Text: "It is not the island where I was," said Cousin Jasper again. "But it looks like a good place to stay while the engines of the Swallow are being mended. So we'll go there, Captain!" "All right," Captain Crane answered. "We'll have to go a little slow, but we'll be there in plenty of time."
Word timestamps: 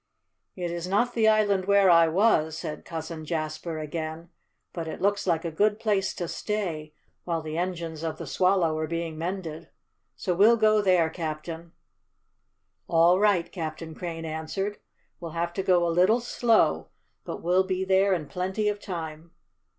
"It 0.55 0.71
is 0.71 0.87
not 0.87 1.13
the 1.13 1.27
island 1.27 1.65
where 1.65 1.87
I 1.87 2.07
was," 2.07 2.57
said 2.57 2.85
Cousin 2.85 3.23
Jasper 3.23 3.77
again. 3.77 4.29
"But 4.73 4.87
it 4.87 4.99
looks 4.99 5.27
like 5.27 5.45
a 5.45 5.51
good 5.51 5.77
place 5.77 6.15
to 6.15 6.27
stay 6.27 6.95
while 7.23 7.43
the 7.43 7.55
engines 7.55 8.01
of 8.01 8.17
the 8.17 8.25
Swallow 8.25 8.75
are 8.79 8.87
being 8.87 9.15
mended. 9.15 9.69
So 10.15 10.33
we'll 10.33 10.57
go 10.57 10.81
there, 10.81 11.11
Captain!" 11.11 11.73
"All 12.87 13.19
right," 13.19 13.51
Captain 13.51 13.93
Crane 13.93 14.25
answered. 14.25 14.79
"We'll 15.19 15.33
have 15.37 15.53
to 15.53 15.61
go 15.61 15.85
a 15.87 15.93
little 15.93 16.19
slow, 16.19 16.87
but 17.23 17.43
we'll 17.43 17.63
be 17.63 17.85
there 17.85 18.11
in 18.15 18.25
plenty 18.27 18.69
of 18.69 18.79
time." 18.79 19.33